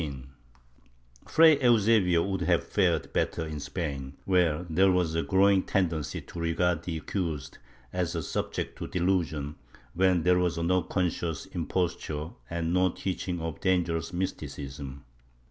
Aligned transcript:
^ 0.01 0.23
Fray 1.27 1.61
Eusebio 1.61 2.23
would 2.23 2.41
have 2.41 2.63
fared 2.63 3.13
better 3.13 3.45
in 3.45 3.59
Spain, 3.59 4.17
where 4.25 4.65
there 4.67 4.91
was 4.91 5.13
a 5.13 5.21
growing 5.21 5.61
tendency 5.61 6.19
to 6.21 6.39
regard 6.39 6.81
the 6.85 6.97
accused 6.97 7.59
as 7.93 8.27
subject 8.27 8.79
to 8.79 8.87
delusion, 8.87 9.57
when 9.93 10.23
there 10.23 10.39
was 10.39 10.57
no 10.57 10.81
conscious 10.81 11.45
imposture 11.45 12.31
and 12.49 12.73
no 12.73 12.89
teaching 12.89 13.39
of 13.39 13.61
danger 13.61 13.95
ous 13.97 14.11
Mysticism. 14.11 15.05